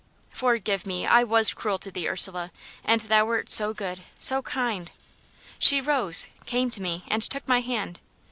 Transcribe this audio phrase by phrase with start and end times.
[0.31, 1.05] Forgive me!
[1.05, 2.51] I was cruel to thee, Ursula;
[2.83, 4.89] and thou wert so good so kind!
[5.59, 7.99] She rose, came to me, and took my hand.